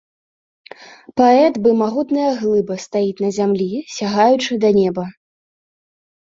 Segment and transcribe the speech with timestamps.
[1.19, 3.69] Паэт бы магутная глыба стаіць на зямлі,
[3.99, 5.03] сягаючы да неба.